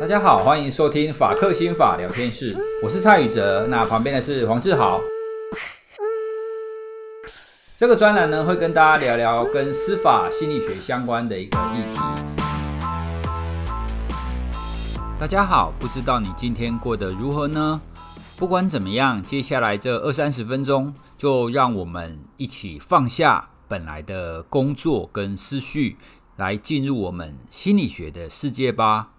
[0.00, 5.00] 大家好，欢迎收听法克心法聊天室，我是蔡宇哲，那旁边的是黄志豪。
[7.78, 12.00] 这个专栏呢，会跟大家聊聊跟司法心理学相关的一个议题。
[15.16, 17.80] 大家好，不知道你今天过得如何呢？
[18.36, 25.96] 不管怎么样，接下来这二三十分钟，就让我们一起放下本来的工作跟思绪，
[26.34, 29.10] 来进入我们心理学的世界吧。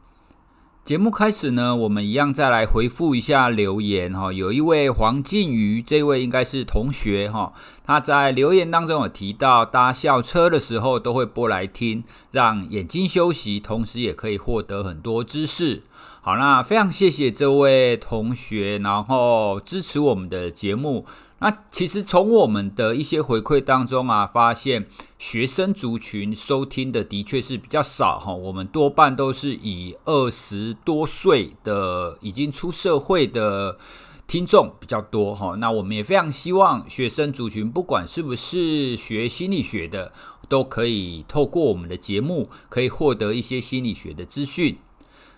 [0.86, 4.32] 节目开始呢，我们一样再来回复一下留言哈。
[4.32, 7.54] 有一位黄靖瑜，这位应该是同学哈，
[7.84, 15.82] 他在留言当中有提到，搭校车的时候都会播来听，让眼睛休息，同时也可以获得很多知识。
[16.22, 21.08] 好，那非常谢谢这位同学，然后支持我们的节目。
[21.40, 24.88] 那其实从我们的一些回馈当中啊，发现
[25.20, 28.34] 学生族群收听的的确是比较少哈。
[28.34, 33.78] 我们多半都是以二十多岁的已经出社会的
[34.26, 35.56] 听众比较多哈。
[35.58, 40.14] 那我们也非常希望学生族群，不管是不是学心理学的，
[40.48, 44.78] 都可以透过我们的节目，可以获得一些心理学的资讯。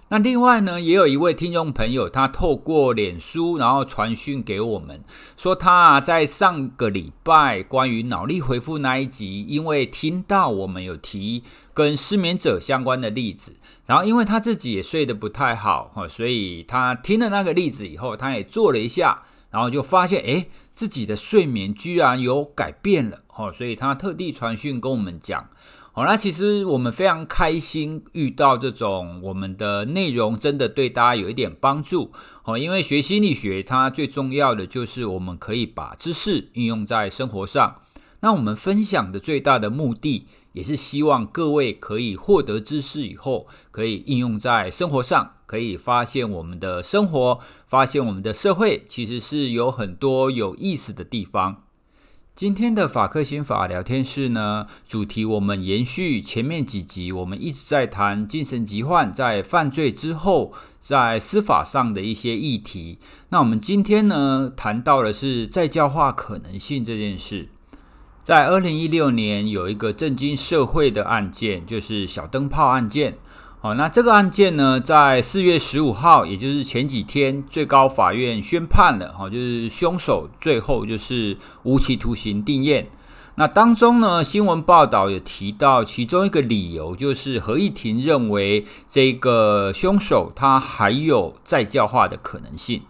[0.10, 5.04] 那另外呢，也有一位听众朋友，他透过脸书，然后传讯给我们，
[5.36, 25.50] 说他在上个礼拜关于脑力回复那一集，因为听到我们有提跟失眠者相关的例子，然后因为他自己也睡得不太好，所以他听了那个例子以后，他也做了一下，然后就发现，诶，自己的睡眠居然有改变了，所以他特地传讯跟我们讲。
[25.98, 32.12] 好，那其实我们非常开心遇到这种我们的内容真的对大家有一点帮助。
[32.44, 37.82] 好，因为学心理学它最重要的就是我们可以把知识应用在生活上。
[38.20, 51.64] 那我们分享的最大的目的也是希望各位可以获得知识以后，可以应用在生活上，可以发现我们的生活，发现我们的社会其实是有很多有意思的地方。
[52.38, 63.00] 今天的法克心法聊天室呢，主题我们延续前面几集，我们一直在谈精神疾患在犯罪之后，在司法上的一些议题。
[63.30, 67.50] 那我们今天呢，谈到的是再教化可能性这件事。
[68.22, 73.18] 在二零一六年，有一个震惊社会的案件，就是小灯泡案件。
[73.60, 82.88] 好，那这个案件呢，在四月十五号，也就是前几天，最高法院宣判了，哈，就是凶手最后就是无期徒刑定验。
[83.34, 92.84] 那当中呢，新闻报道也提到，其中一个理由就是合议庭认为这个凶手他还有再教化的可能性。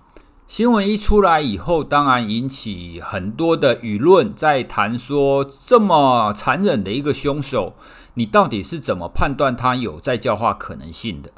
[0.47, 7.75] 新闻一出来以后，当然引起很多的舆论在谈说，这么残忍的一个凶手。
[8.13, 11.31] 你到底是怎么判断他有再教化可能性的？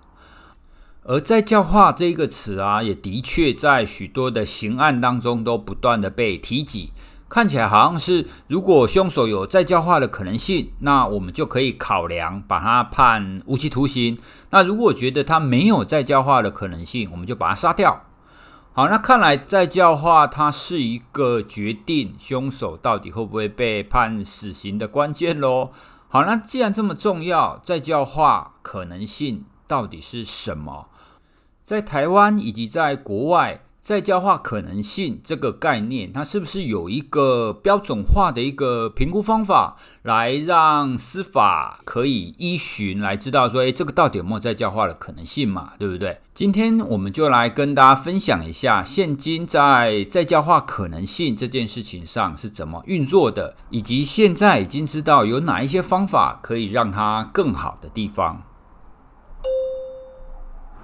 [1.04, 6.92] 而再教化这个词啊，也的确在许多的刑案当中都不断的被提及。
[7.28, 14.20] 看起来好像是，如果凶手有再教化的可能性，那我们就可以考量把他判无期徒刑。
[14.52, 18.06] 那如果觉得他没有再教化的可能性，我们就把他杀掉。
[18.72, 25.72] 好，那看来再教化它是一个决定凶手到底会不会被判死刑的关键喽。
[26.08, 30.88] 好，那既然这么重要，再教化可能性到底是什么？
[31.62, 45.74] 在台湾以及在国外，再教化可能性这个概念，它是不是有一个标准化的一个评估方法，来让司法可以依循来知道说，诶，这个到底有没有再教化的可能性嘛？
[45.80, 46.20] 对不对？
[46.34, 58.44] 今天我们就来跟大家分享一下，现今在再教化可能性这件事情上是怎么运作的，以及现在已经知道有哪一些方法可以让它更好的地方。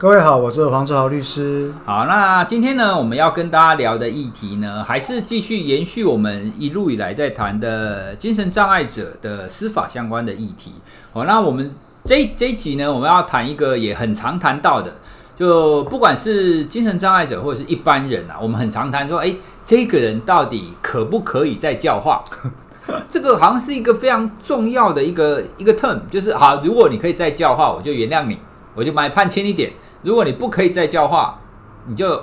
[0.05, 1.73] 各位好，我是黄志豪律师。
[1.83, 10.73] 好，那今天呢，我们要跟大家聊的议题呢，还是继续延续我们一路以来在谈的精神障碍者的司法相关的议题。
[11.11, 11.73] 好，那我们
[12.03, 14.91] 这这一集呢，我们要谈一个也很常谈到的，
[15.35, 22.23] 就不管是精神障碍者或者是一般人啊，我们很常谈说，诶，这个人到底可不可以再教化？
[23.09, 28.37] 这个好像是一个非常重要的一个一个 term，就是好，如果你可以再教化，我就原谅你，
[28.75, 29.73] 我就把你判轻一点。
[30.05, 31.40] 如果你不可以再教化，
[31.87, 32.22] 你就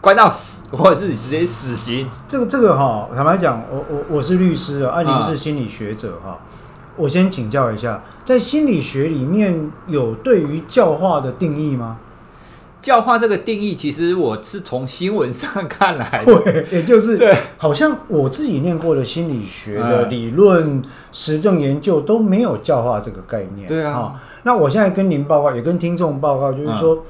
[0.00, 2.08] 关到死， 或者是你直接死刑。
[2.28, 6.38] 这个这个哈，坦白讲，我我我是律师啊，您是心理学者哈。
[6.96, 11.96] 我先请教一下，在心理学里面有对于教化的定义吗？
[12.80, 23.66] 教化这个定义，其实我是从新闻上看来的， 对，也就是对，好像我自己念过的心理学的理论、实证研究都没有教化这个概念。
[23.66, 27.02] 对啊，那我现在跟您报告，也跟听众报告，就是说。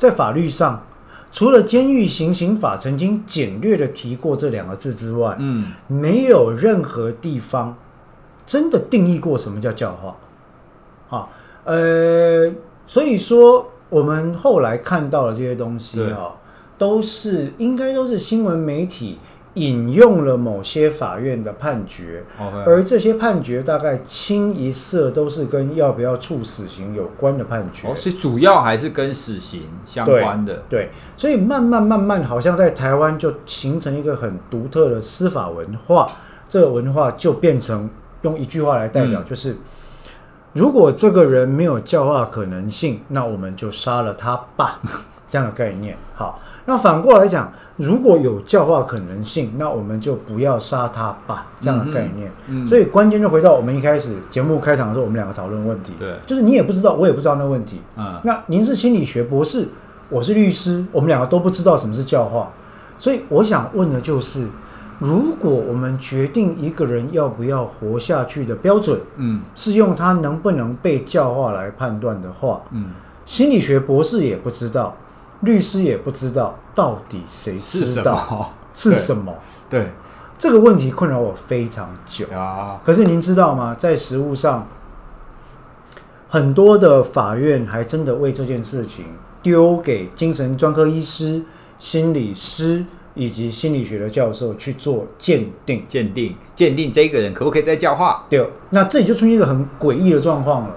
[0.00, 0.82] 在法律上，
[1.30, 7.76] 除了监狱行刑法曾经简略的提过这两个字之外，嗯，没有任何地方
[8.46, 10.16] 真的定义过什么叫教化。
[11.08, 11.30] 好，
[11.64, 12.50] 呃，
[12.86, 16.32] 所以说我们后来看到的这些东西啊，
[16.78, 19.18] 都是应该都是新闻媒体。
[19.54, 22.22] 引用了某些法院的判决.
[22.64, 30.62] 而这些判决大概清一色都是跟要不要处死刑有关的判决，哦，所以主要还是跟死刑相关的。
[30.68, 36.06] 对，对，所以慢慢慢慢，好像在台湾就形成一个很独特的司法文化，
[36.48, 37.90] 这个文化就变成
[38.22, 39.58] 用一句话来代表，就是、嗯、
[40.52, 44.78] 如果这个人没有教化可能性，那我们就杀了他吧，
[45.26, 45.98] 这样的概念。
[46.14, 46.38] 好。
[46.70, 52.30] 那反过来讲，如果有教化可能性，那我们就不要杀他吧，这样的概念。
[52.46, 55.94] 嗯嗯、所以关键就回到我们一开始节目开场的时候，我们两个讨论问题。
[55.98, 57.80] 对，就是你也不知道，我也不知道那问题。
[57.96, 59.66] 嗯，那您是心理学博士，
[60.10, 62.52] 我是律师，我们两个都不知道什么是教化。
[62.96, 64.46] 所以我想问的就是，
[65.00, 72.90] 如果我们决定一个人要不要活下去的标准，嗯，是用他能不能被教化来判断的话，嗯，
[73.26, 74.94] 心理学博士也不知道。
[75.40, 79.34] 律师也不知道到底谁知道是什么？
[79.70, 79.90] 对，对
[80.38, 82.80] 这个问题困扰我非常久啊。
[82.84, 83.74] 可是您知道吗？
[83.78, 84.66] 在实务上，
[86.28, 89.06] 很多的法院还真的为这件事情
[89.42, 91.42] 丢给精神专科医师、
[91.78, 92.84] 心理师
[93.14, 98.24] 以及心理学的教授去做鉴定、鉴定、鉴定这个人可不可以再教化？
[98.28, 100.76] 对，那这里就出现一个很诡异的状况了。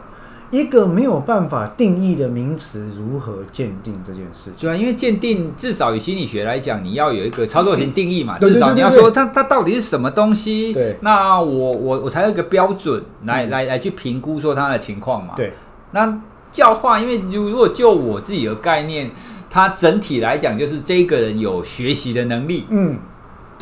[0.53, 4.61] 一个没有办法定义的名词，如何鉴定这件事情？
[4.61, 8.37] 对啊，因为鉴定至少以心理学来讲，你要有一个操作型定义嘛。
[8.37, 10.71] 至少你要说它它到底是什么东西。
[10.71, 15.33] 对，那我我我才有一个标准来、嗯、来来去评估说它的情况嘛。
[15.35, 15.53] 对，
[15.89, 16.21] 那
[16.51, 19.09] 教化，因为如果就我自己的概念，
[19.49, 22.65] 它整体来讲就是这个人有学习的能力。
[22.69, 22.99] 嗯。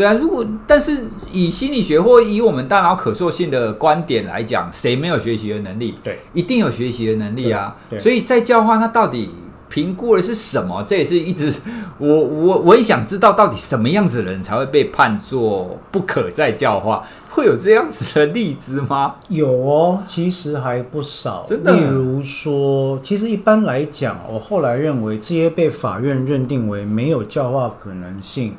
[0.01, 5.93] 对啊，如果但是以心理学或以我们大脑可塑性的观点来讲，谁没有学习的能力？
[6.03, 7.75] 对，一定有学习的能力啊。
[7.87, 9.29] 对，所以在教化，它到底
[9.69, 10.81] 评估的是什么？
[10.81, 11.53] 这也是一直
[11.99, 17.07] 我 我我也想知道，到底什么样子的人才会被判作不可再教化？
[17.29, 19.17] 会有这样子的例子吗？
[19.27, 21.45] 有哦，其实还不少。
[21.47, 28.55] 真的，例如说，其实一般来讲，我后来认为这些被法院认定为没有教化可能性。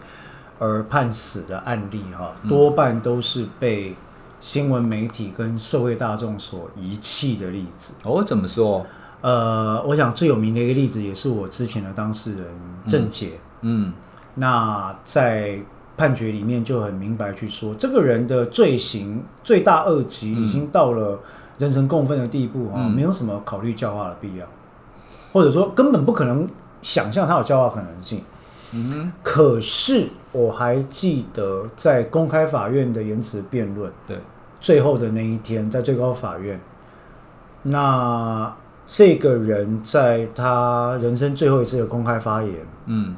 [0.63, 3.97] 而判死的案例，哈，多半都是被
[4.41, 7.95] 新闻媒体跟社会大众所遗弃的例子。
[8.05, 8.87] 哦，怎么说？
[9.23, 12.47] 呃，我想最有名的一个例子，也是我之前的当事人
[12.87, 13.41] 郑杰。
[13.63, 13.93] 嗯，
[14.37, 15.59] 那在
[15.97, 21.19] 判决里面就很明白去说，这个人的罪行罪大恶极，已经到了
[21.59, 24.47] 人神共愤的地步，哈，没有什么考虑教化的必要，
[25.33, 26.49] 或者说根本不可能
[26.83, 28.23] 想象他有教化可能性。
[28.75, 30.09] 嗯哼，可是。
[30.35, 34.17] 我还记得在公开法院的言辞辩论，对，
[34.63, 36.59] 最后的那一天，在最高法院，
[37.65, 38.51] 那
[38.87, 42.55] 这个人在他人生最后一次的公开发言，
[42.87, 43.15] 嗯，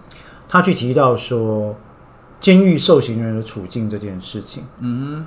[0.48, 1.76] 他去提到说
[2.40, 5.24] 监狱受刑人的处境这件事情，嗯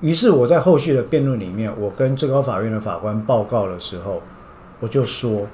[0.00, 4.22] 哼，于是我在后续的辩论里面，我跟最高法院的法官报告的时候，
[4.78, 5.48] 我就说，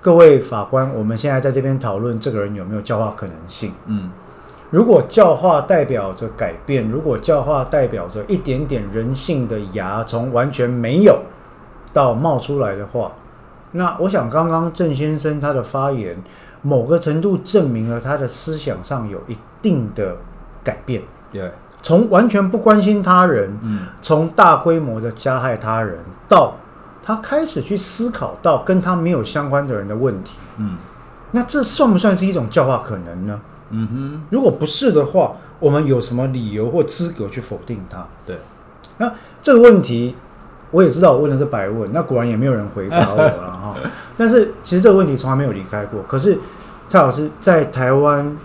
[0.00, 4.10] 各位法官，我们现在在这边讨论这个人有没有教化可能性，嗯。
[4.70, 11.18] 如果教化代表着改变，如果教化代表着一点点人性的芽从完全没有
[11.92, 13.10] 到冒出来的话，
[13.72, 16.16] 那我想刚刚郑先生他的发言，
[16.62, 20.16] 某个程度证明了他的思想上有一定的
[20.62, 21.02] 改变。
[21.32, 21.50] 对，
[21.82, 25.98] 从完全不关心他人，嗯，从大规模的加害他人，
[26.28, 26.54] 到
[27.10, 30.76] 他开始去思考到跟他没有相关的人的问题，嗯，
[31.32, 33.40] 那这算不算是一种教化可能呢？
[33.70, 38.06] 嗯哼，如果不是的话，我们有什么理由或资格去否定他？
[38.24, 38.36] 对，
[38.98, 39.12] 那
[39.42, 40.14] 这个问题
[40.70, 43.74] 我也知道，我问的是白问，那果然也没有人回答我了 哈。
[44.16, 46.00] 但是其实这个问题从来没有离开过。
[46.04, 46.38] 可是
[46.86, 48.36] 蔡老师在台湾，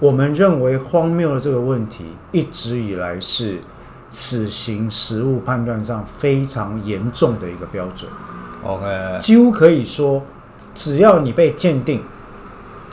[0.00, 3.58] 我们认为荒谬的这个问题，一直以来是
[4.10, 8.10] 死刑实务判断上非常严重的一个标准。
[8.64, 10.22] OK，几乎可以说，
[10.74, 12.02] 只要你被鉴定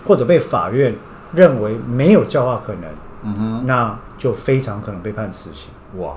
[0.06, 0.96] 或者被法院。
[1.36, 2.84] 认为没有教化可能，
[3.24, 5.72] 嗯哼，那就非常可能被判死刑。
[6.00, 6.14] 哇！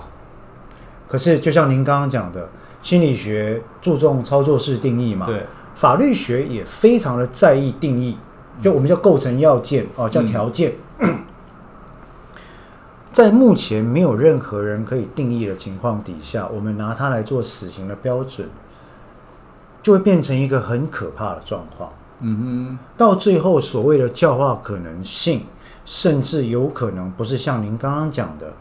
[1.08, 2.50] 可是就像您刚刚讲的，
[2.82, 8.18] 心理学注重操作式定义嘛，对，法律学也非常的在意定义，
[8.60, 10.74] 就我们叫构成要件哦，叫条件。
[10.98, 11.20] 嗯、
[13.16, 18.46] 在目前没有任何人可以定义的情况底下，我们拿它来做死刑的标准，
[19.82, 21.90] 就会变成一个很可怕的状况。
[22.20, 25.46] 嗯哼，到最后所谓的教化可能性，
[25.86, 28.52] 甚至有可能不是像您刚刚讲的，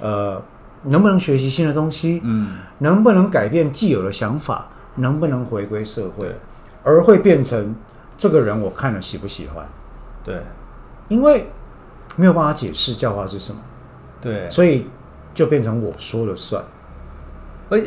[0.00, 0.42] 呃，
[0.84, 2.22] 能不能学习新的东西？
[2.24, 4.68] 嗯，能不能改变既有的想法？
[4.94, 6.34] 能不能回归社会？
[6.82, 7.74] 而会变成
[8.16, 9.66] 这个人我看了喜不喜欢？
[10.24, 10.40] 对，
[11.08, 11.50] 因为
[12.16, 13.60] 没有办法解释教化是什么，
[14.20, 14.86] 对，所以
[15.32, 16.62] 就变成我说了算。
[17.68, 17.80] 而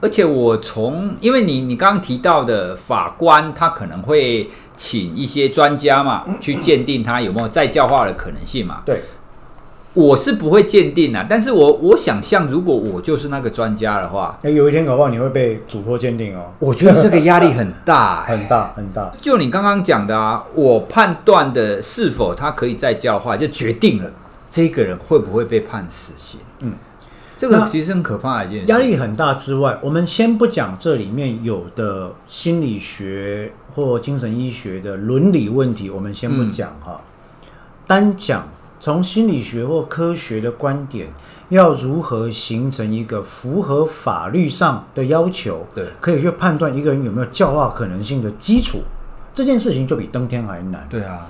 [0.00, 8.82] 而且我从，因为你你刚刚提到的法官，他可能会请一些专家嘛， 去鉴定他有没有再教化的可能性嘛。
[8.84, 9.02] 对。
[9.92, 16.52] 我是不会鉴定啊，但是我我想象，如果我就是那个专家的话，哎，有一天搞不好你会被嘱托鉴定哦。
[16.60, 19.12] 我觉得这个压力很大， 很大很大。
[19.20, 24.08] 就你刚刚讲的啊，我判断的是否他可以再教化，就决定了
[24.48, 26.38] 这个人会不会被判死刑。
[26.60, 26.74] 嗯，
[27.36, 28.66] 这个其实很可怕的一件事。
[28.66, 37.00] 压力很大之外，我们先不讲这里面有的心理学或精神医学的伦理问题，我们先不讲哈，
[37.88, 38.46] 单讲。
[38.80, 41.08] 从心理学或科学的观点，
[41.50, 48.78] 要如何形成一个符合法律上的要求，对，可以去判断一个人有没有教化可能性的基础，
[49.34, 50.86] 这件事情就比登天还难。
[50.88, 51.28] 对啊，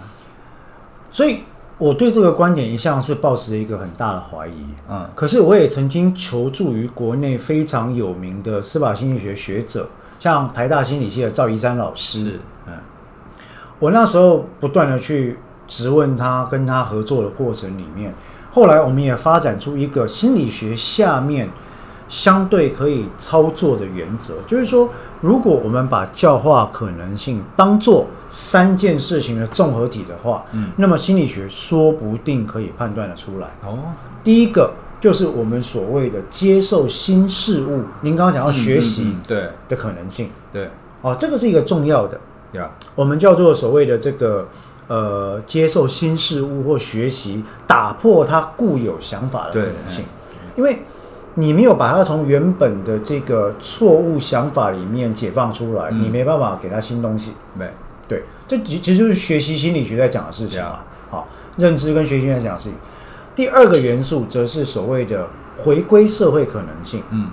[1.10, 1.40] 所以
[1.76, 4.66] 我对这个观点一向是抱持一个很大的怀疑。
[4.88, 9.88] 嗯，可是我也曾经求助于国内非常有名的司法心理学学者，
[10.20, 12.20] 像台大心理系的赵怡山老师。
[12.20, 12.74] 是，嗯，
[13.80, 15.36] 我那时候不断的去。
[15.70, 18.12] 质问他跟他合作的过程里面，
[18.50, 21.48] 后来我们也发展出一个心理学下面
[22.08, 24.88] 相对可以操作的原则，就是说，
[25.20, 33.46] 如果我们把教化可能性当做三件事情的综合体的话，嗯，那么心理学说不定可以判断得出来。
[33.64, 33.78] 哦，
[34.24, 39.48] 第一个就是我们所谓的接受新事物，您刚刚讲到学习对。
[39.68, 40.68] 的可能性，对，
[41.00, 42.20] 哦，这个是一个重要的，
[42.54, 44.48] 呀，我们叫做所谓的这个。
[44.90, 50.04] 呃，接受新事物或学习，打破他固有想法的可能性，
[50.56, 50.80] 因为
[51.34, 57.34] 你没有把他从原本的这个错误想法里面解放出来，嗯、你没办法给他新东西。
[57.56, 57.72] 对，
[58.08, 60.84] 对，这其其实就是学习心理学在讲的事情啊。
[61.08, 62.76] 好，认知跟学习在讲的事情。
[63.36, 65.24] 第二个元素则是所谓的
[65.56, 67.00] 回归社会可能性。
[67.10, 67.28] 嗯，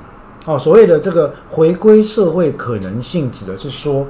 [0.45, 4.05] 好，所谓的这个回归社会可能性，指的是说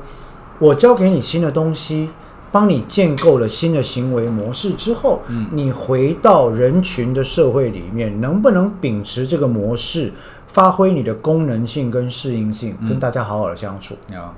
[0.59, 2.09] 我教给你新的东西。
[2.51, 10.11] 帮你建构了新的行为模式之后，嗯，你回到人群的社会里面，能不能秉持这个模式，
[10.47, 13.95] 发挥你的功能性跟适应性，嗯、跟大家好好的相处？
[14.13, 14.33] 啊、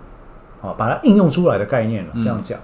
[0.63, 2.11] 嗯，把它应用出来的概念了。
[2.15, 2.63] 这样讲，嗯、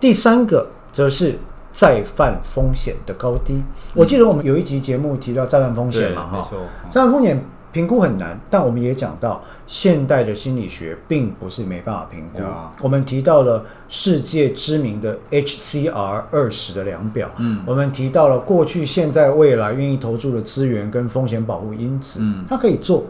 [0.00, 1.38] 第三个则是
[1.70, 3.54] 再犯风险的高低。
[3.54, 3.64] 嗯、
[3.94, 6.50] 我记得我们有一集节目提到再犯风险嘛，哈，
[6.88, 7.42] 再犯风险。
[7.72, 12.42] 评估很难，但我们也讲到，现代的心理学并不是没办法评估。
[12.42, 23.04] 啊、我们提到了世界知名的 HCR 二十的量表，嗯，我们提到了过去、现在、未来愿意投注的资源跟风险保护因子，嗯，它可以做。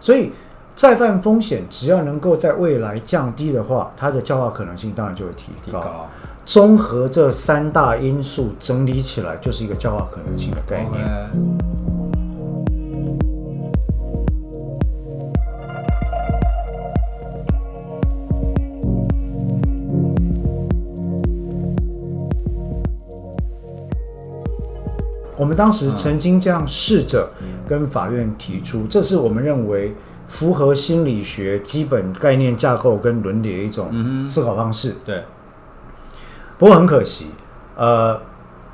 [0.00, 0.32] 所以
[0.74, 5.80] 再犯风险，只要能够在未来降低的话，它的教化可能性当然就会提高。
[5.80, 6.08] 提高
[6.46, 11.69] 综合这三大因素整理起来，就是一个教化可能性的概念。
[25.40, 27.30] 我们当时曾经这样试着
[27.66, 29.96] 跟法院提出，这是我们认为
[30.28, 34.96] 符合心理学基本概念架构跟伦理的一种思考方式。
[35.06, 35.24] 对。
[36.58, 37.28] 不过很可惜，
[37.74, 38.20] 呃，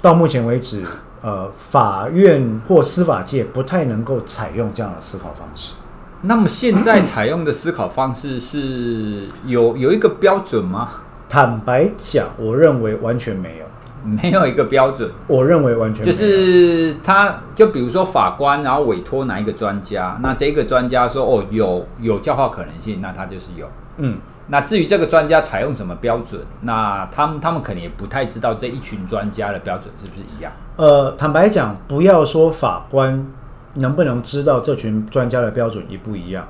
[0.02, 0.82] 到目前为止，
[1.22, 5.74] 呃，法院或司法界不太能够采用这样的思考方式。
[6.22, 10.94] 那么现在采用的思考方式是有有一个标准吗？
[11.28, 13.66] 坦白讲，我认为完全没有。
[14.06, 23.68] 没有一个标准，我认为完全就是他，就比如说法官，然后委托哪一个专家，那这个专家说哦，有有教化可能性，那他就是有。
[23.96, 30.52] 嗯，那至于这个专家采用什么标准，那他们他们可能也不太知道这一群专家的标准是不是一样。
[30.76, 33.26] 呃，坦白讲，不要说法官
[33.74, 36.46] 能不能知道这群专家的标准一不一样，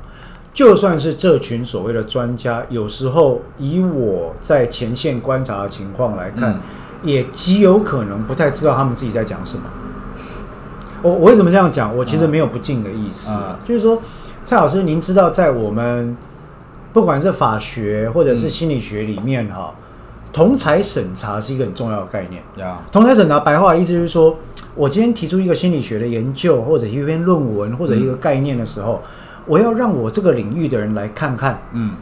[0.53, 6.53] 就算是这群所谓的专家，有时候以我在前线观察的情况来看。
[6.53, 6.61] 嗯
[7.03, 9.65] 也极有可能不太知道他们自己在讲什么。
[11.03, 11.95] 我我为什么这样讲？
[11.97, 14.01] 我其实没有不敬的意思，啊啊、就是说，
[14.45, 16.17] 蔡老师，您知道，在我们
[16.93, 19.83] 不管是法学或者是心理学里面，哈、嗯，
[20.33, 22.43] 同才审查是一个很重要的概念。
[22.67, 24.37] 啊、同才审查白话的意思就是说，
[24.75, 29.11] 我今天提出一个心理学的研究，或者一篇论文，或者一个概念的时候，嗯、
[29.47, 31.93] 我要让我这个领域的人来看看，嗯。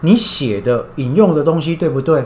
[0.00, 2.22] 你写的引用的东西对不对？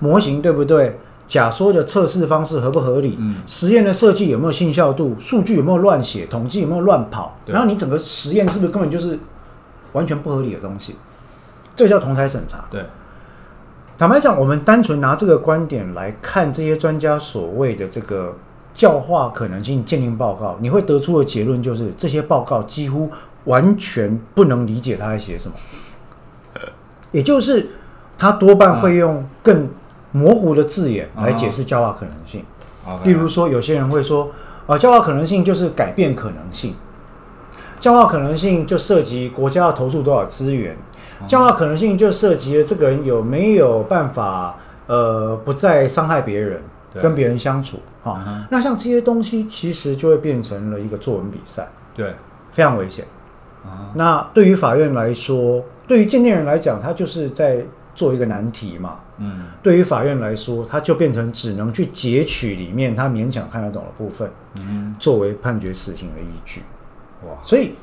[0.00, 0.98] 模型对不对？
[1.26, 3.16] 假说的测试方式合不合理？
[3.18, 5.16] 嗯，实验的设计有没有信效度？
[5.18, 6.26] 数据有没有乱写？
[6.26, 7.36] 统计有没有乱跑？
[7.46, 9.18] 然后你整个实验是不是根本就是
[9.92, 10.94] 完全不合理的东西？
[11.74, 12.64] 这叫同台审查。
[12.70, 12.84] 对，
[13.98, 18.34] 坦白讲，我们单纯拿这个观点来看这些专家所谓的这个
[18.72, 23.10] 教化可能性鉴定报告，你会得出的结论就是这些报告几乎
[23.44, 25.54] 完全不能理解他在写什么，
[27.10, 27.68] 也就是
[28.16, 29.68] 他多半会用更
[30.16, 32.42] 模糊的字眼来解释教化可能性，
[33.04, 34.30] 例如说，有些人会说，
[34.66, 36.74] 啊，教化可能性就是改变可能性，
[37.78, 40.74] 教化可能性就涉及国家要投入多少资源，
[41.26, 44.56] 教化可能性就涉及了这个人有没有办法，
[44.86, 46.62] 呃，不再伤害别人，
[46.94, 52.14] 跟别人相处，哈，那像这些东西其实就会变成了一个作文比赛，对，
[52.52, 53.04] 非常危险。
[53.94, 57.64] 那对于法院来说，对于鉴定人来讲，他就是在
[57.96, 59.00] 做一个难题嘛。
[59.18, 66.60] 嗯，对于法院来说，他就变成只能去截取里面他勉强看得懂的部分，嗯，作为判决死刑的依据。
[67.24, 67.74] 哇，所以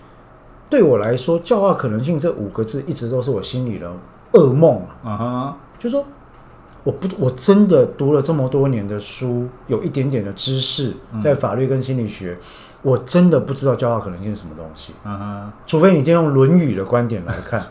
[0.69, 3.91] 对我来说，教化可能性这五个字一直都是我心里的
[4.33, 5.17] 噩梦啊。
[5.17, 6.05] 哈，就说
[6.83, 12.37] 我不，我真的读了这么多年的书，有一点点的知识在法律跟心理学，
[12.83, 14.93] 我真的不知道教化可能性是什么东西。
[15.03, 17.61] 嗯哼，除非你今天用《论语》的观点来看。《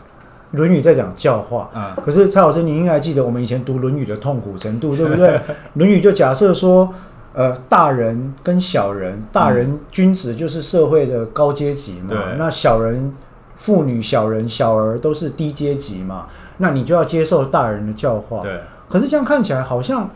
[0.53, 1.69] 论语》在讲教化，
[2.03, 5.29] 可是蔡老师，你应该还记得我们以前读《论语》的痛苦程度，对不对？
[5.73, 6.93] 《论语》就假设说，
[7.33, 13.11] 呃，大人跟小人，大人君子就是社会的高阶级嘛，那小人、
[13.57, 18.39] 妇女、小人、小儿都是低阶级嘛，那你就要接受大人的教化。
[18.41, 20.07] 对，可是这样看起来好像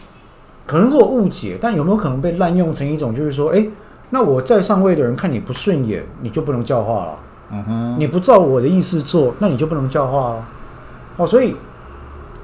[0.67, 3.65] 可能是我误解，但有没有可能被滥用成一种，就是说，哎，
[4.11, 7.19] 那我在上位的人看你不顺眼，你就不能教化了？
[7.51, 10.45] 嗯哼，你不照我的意思做，那你就不能教化了。
[11.15, 11.55] 哦，所以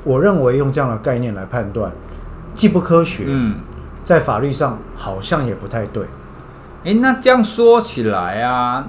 [0.04, 1.92] 我认为用这样的概念来判断，
[2.54, 3.56] 既不科学，嗯，
[4.04, 6.06] 在法律上好像也不太对。
[6.86, 8.88] 诶，那这样说起来啊，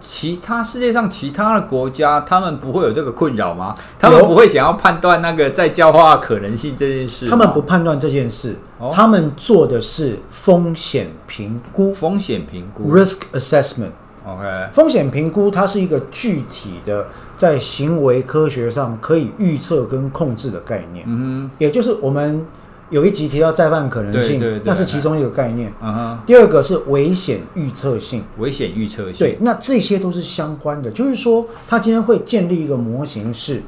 [0.00, 3.74] 其他世界上其他的国家，他们不会有这个困扰吗？
[3.98, 7.28] 他们不会想要判断那个再教化可能性这件事？
[7.28, 13.92] 他们不判断这件事，哦，他们做的是风险评估，风险评估，risk assessment。
[14.24, 17.06] OK，风险评估它是一个具体的
[17.36, 21.04] 在行为科学上可以预测跟控制的概念。
[21.08, 22.46] 嗯哼，也就是我们
[22.90, 25.72] 有一集提到再犯可能性，对对对，那是其中一个概念。
[25.82, 29.14] 嗯哼，第二个是危险预测性，危险预测性。
[29.18, 30.88] 对，那这些都是相关的。
[30.90, 33.60] 就是说，他今天会建立一个模型，是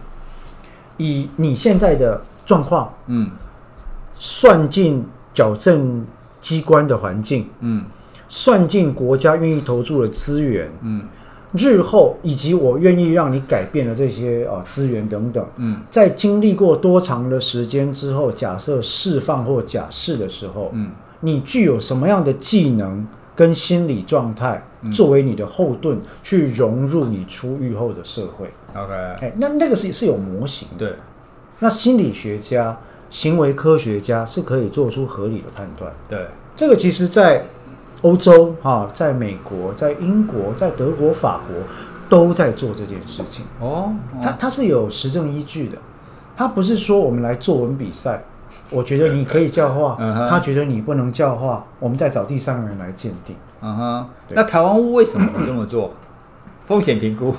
[0.99, 3.29] 以你现在的状况，嗯，
[4.15, 6.07] 算进矫正
[6.41, 7.85] 机关的环境，嗯。
[8.37, 11.05] 算尽国家愿意投注的资源，嗯，
[11.53, 30.97] 日后以及我愿意让你改变的这些啊资源等等，嗯，在经历过多长的时间之后，假设释放或假释的时候，嗯，你具有什么样的技能跟心理状态作为你的后盾，去融入你出狱后的社会？OK，哎，那那个是是有模型的，对，
[31.61, 32.77] 那心理学家、
[33.09, 37.45] 行为科学家是可以做出合理的判断，对，这个其实，在
[38.05, 41.57] 欧洲哈，在美国、在英国、在德国、法国
[42.07, 43.95] 都在做这件事情哦。
[44.23, 45.79] 它它是有实证依据的，
[46.37, 48.23] 它不是说我们来作文比赛，
[48.69, 49.97] 我觉得你可以教化，
[50.29, 53.35] 他觉得你不能教化，我们再找第三个人来鉴定。
[53.63, 55.91] 嗯哼，那台湾为什么这么做？
[56.67, 57.35] 风险评估？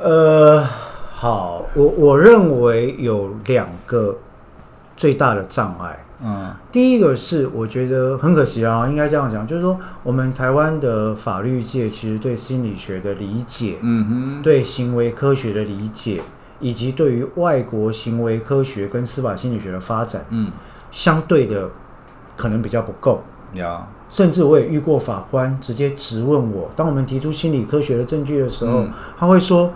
[0.00, 0.64] 呃，
[1.12, 4.16] 好，我我认为有两个
[4.96, 5.98] 最大的障碍。
[6.24, 16.22] 嗯，第一个是我觉得很可惜啊，应该这样讲，就是说我们台湾的法律界其实对心理学的理解，嗯哼，对行为科学的理解，
[16.60, 20.52] 以及对于外国行为科学跟司法心理学的发展，嗯，
[20.92, 21.68] 相对的
[22.36, 23.24] 可能比较不够。
[23.54, 29.72] 呀，甚至我也遇过法官直接质问我，当我们提出心理科学的证据的时候，嗯，他会说：“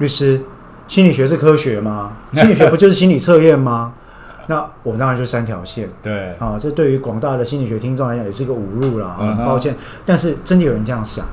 [0.00, 0.40] 律师，
[0.88, 2.16] 心理学是科学吗？
[2.32, 3.92] 心理学不就是心理测验吗？”
[4.48, 9.74] 那我们当然就三条线，对啊，这对于广大的心理学听众来讲也是一个侮辱了，很抱歉。
[10.04, 11.26] 但是真的有人这样想，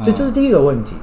[0.00, 0.94] 所以这是第一个问题。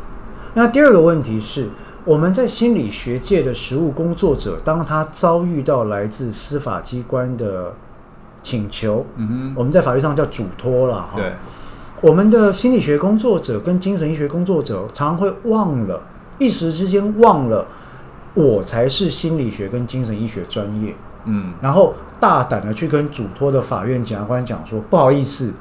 [0.53, 1.69] 那第二个问题是，
[2.03, 7.71] 我们在心理学界的实务工作者，当他遭遇到来自司法机关的
[8.41, 11.09] 请求，嗯哼，我们在法律上叫嘱托了哈。
[11.15, 11.33] 对，
[12.01, 16.01] 我们的心理学工作者跟精神医学工作者常常会忘了，
[16.39, 17.65] 一时之间忘了，
[18.33, 20.95] 我才是心理学跟精神医学专业。
[21.25, 25.53] 嗯，然后大胆的去跟嘱托的法院检察官讲说，不好意思，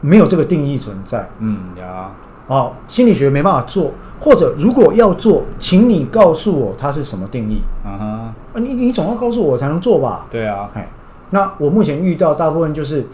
[0.00, 1.28] 没有这个定义存在。
[1.38, 2.10] 嗯呀，
[2.46, 7.62] 哦，心理学没办法做，或者如果要做，请你告诉我它是什么定义。
[7.84, 10.26] 嗯哼，啊，你你总要告诉我才能做吧？
[10.30, 10.88] 对啊，哎，
[11.30, 13.06] 那我目前遇到大部分就是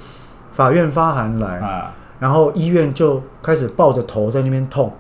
[0.53, 4.93] 法院发函来，啊，然后医院就开始抱着头在那边痛，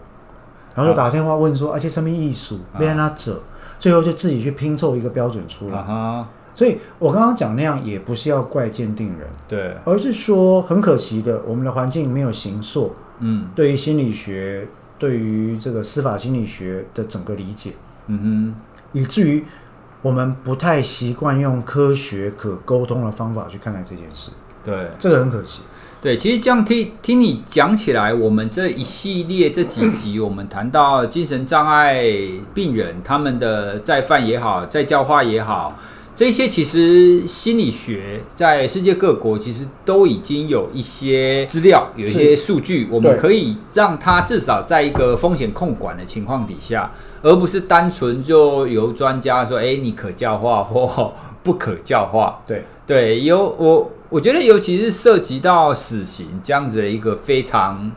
[0.74, 3.40] 然后就打电话问说，而且上面艺术被让他折，
[3.78, 5.78] 最后就自己去拼凑一个标准出来。
[5.78, 6.28] 啊
[6.61, 14.68] 所以我刚刚讲那样也不是要怪鉴定人，对，而是说很可惜的，我们的环境没有形塑，嗯，对于心理学，
[14.99, 17.73] 对于这个司法心理学的整个理解，
[18.09, 18.55] 嗯哼，
[18.92, 19.42] 以至于
[20.03, 25.62] 我们不太习惯用科学可沟通的方法去看待这件事，对，这个很可惜。
[26.03, 32.05] 对，其实这样听听你讲起来，我们这一系列这几集，我们谈到精神障碍
[32.53, 35.75] 病人他们的再犯也好，再教化也好。
[36.14, 46.92] 这些其实心理学在世界各国其实都已经有一些资料，有一些数据，我们可以让它至少在一个风险控管的情况底下，
[47.23, 52.42] 而不是单纯就由专家说，哎，你可教化或不可教化。
[52.46, 57.90] 对对，有我我觉得，尤其是涉及到死刑这样子的一个非常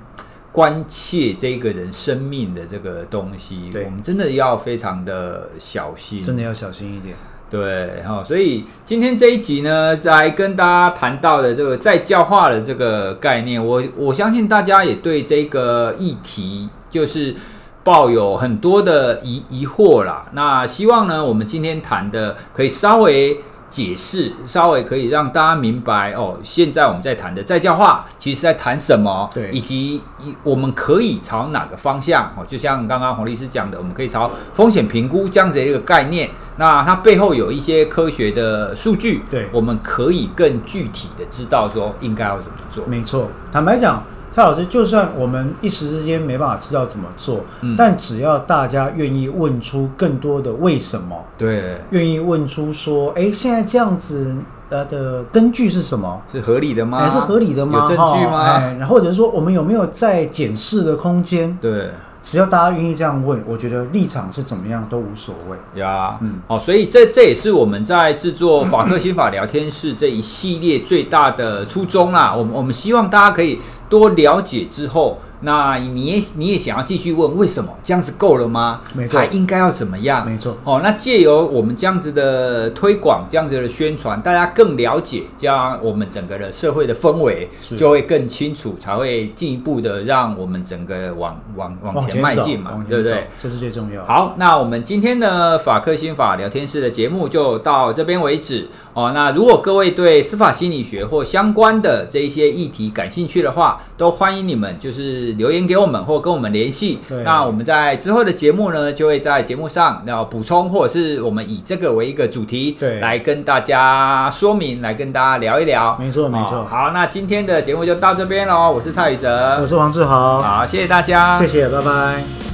[0.52, 7.16] 关切这个人生命的这个东西，我们真的要非常的小心，真的要小心一点。
[7.54, 17.36] 对，哈，所以今天这一集呢，在跟大家谈到的这个再教化的这个概念，我我相信大家也对这个议题就是
[17.84, 20.26] 抱有很多的疑疑惑啦。
[20.32, 23.40] 那希望呢，我们今天谈的可以稍微。
[23.74, 29.28] 解释稍微可以让大家明白哦，现在我们在谈的在教化，其实在谈什么？
[29.34, 30.00] 对，以及
[30.44, 32.32] 我们可以朝哪个方向？
[32.38, 42.86] 哦，就像刚刚黄律师讲的，我们可以朝风险评估这样子的一个概念，那它背后有一些科学的数据，对，我们可以更具体的知道说应该要怎么做。
[42.86, 44.04] 没错，坦白讲。
[44.34, 54.36] 蔡老师，就算我们一时之间没办法知道怎么做，嗯，但只要大家愿意问出更多的为什么，对，愿意问出说，哎，现在这样子
[54.70, 56.20] 呃的根据是什么？
[56.32, 57.08] 是合理的吗？
[57.08, 57.82] 是合理的吗？
[57.82, 58.42] 有证据吗？
[58.44, 61.56] 哎，然后或者是说我们有没有在检视的空间？
[61.62, 61.92] 对。
[62.24, 66.18] 只要大家愿意这样问，我觉得立场是怎么样都无所谓呀。
[66.22, 72.34] 嗯，好，所以这这也是我们在制作法客心法聊天室这一系列最大的初衷啦。
[72.34, 73.60] 我们我们希望大家可以
[73.94, 75.20] 多了解之后。
[75.44, 78.82] 那你也你也想要继续问为什么这样子够了吗？
[78.94, 80.26] 没错，还应该要怎么样？
[80.26, 80.58] 没错。
[80.64, 93.28] 哦，那借由我们这样子的推广，这样子的宣传，大家更了解，这样我们整个的社会的氛围就会更清楚，才会进一步的让我们整个往往往前迈进嘛，对不对？
[93.38, 94.06] 这是最重要。
[94.06, 99.12] 好，那我们今天的法克心法聊天室的节目就到这边为止哦。
[99.14, 105.33] 那如果各位对司法心理学或相关的这一些议题感兴趣的话，都欢迎你们就是。
[105.38, 115.98] 留言给我们或跟我们联系，那我们在之后的节目呢，就会在节目上要补充，或者是我们以这个为一个主题，对，来跟大家说明，来跟大家聊一聊。
[116.00, 116.58] 没错，没错。
[116.58, 118.72] 哦，好，那今天的节目就到这边喽。
[118.72, 120.42] 我是蔡宇哲，我是王志豪。
[120.42, 122.53] 好，谢谢大家，谢谢，拜拜。